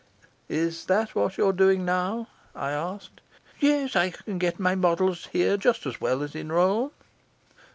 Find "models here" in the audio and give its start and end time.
4.73-5.57